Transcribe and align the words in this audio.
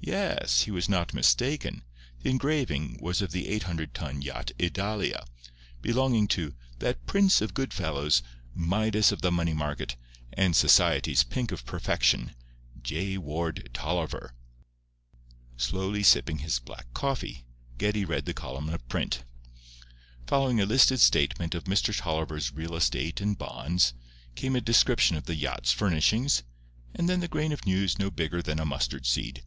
Yes; 0.00 0.62
he 0.62 0.70
was 0.70 0.88
not 0.88 1.12
mistaken. 1.12 1.84
The 2.22 2.30
engraving 2.30 2.96
was 3.02 3.20
of 3.20 3.30
the 3.30 3.46
eight 3.46 3.64
hundred 3.64 3.92
ton 3.92 4.22
yacht 4.22 4.52
Idalia, 4.58 5.26
belonging 5.82 6.28
to 6.28 6.54
"that 6.78 7.04
prince 7.04 7.42
of 7.42 7.52
good 7.52 7.74
fellows, 7.74 8.22
Midas 8.54 9.12
of 9.12 9.20
the 9.20 9.30
money 9.30 9.52
market, 9.52 9.96
and 10.32 10.56
society's 10.56 11.24
pink 11.24 11.52
of 11.52 11.66
perfection, 11.66 12.34
J. 12.82 13.18
Ward 13.18 13.68
Tolliver." 13.74 14.34
Slowly 15.58 16.02
sipping 16.02 16.38
his 16.38 16.58
black 16.58 16.90
coffee, 16.94 17.44
Geddie 17.76 18.06
read 18.06 18.24
the 18.24 18.32
column 18.32 18.70
of 18.70 18.88
print. 18.88 19.24
Following 20.26 20.58
a 20.58 20.64
listed 20.64 21.00
statement 21.00 21.54
of 21.54 21.64
Mr. 21.64 21.94
Tolliver's 21.94 22.50
real 22.50 22.74
estate 22.74 23.20
and 23.20 23.36
bonds, 23.36 23.92
came 24.36 24.56
a 24.56 24.62
description 24.62 25.18
of 25.18 25.26
the 25.26 25.36
yacht's 25.36 25.72
furnishings, 25.72 26.44
and 26.94 27.10
then 27.10 27.20
the 27.20 27.28
grain 27.28 27.52
of 27.52 27.66
news 27.66 27.98
no 27.98 28.10
bigger 28.10 28.40
than 28.40 28.58
a 28.58 28.64
mustard 28.64 29.04
seed. 29.04 29.44